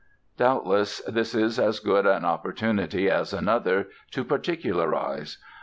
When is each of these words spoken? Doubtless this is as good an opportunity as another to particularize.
Doubtless 0.35 0.97
this 1.01 1.35
is 1.35 1.59
as 1.59 1.79
good 1.79 2.07
an 2.07 2.25
opportunity 2.25 3.07
as 3.07 3.33
another 3.33 3.89
to 4.09 4.23
particularize. 4.23 5.37